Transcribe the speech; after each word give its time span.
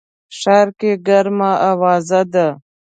ښار 0.37 0.67
کي 0.79 0.91
ګرمه 1.07 1.51
اوازه 1.69 2.21
ده 2.33 2.47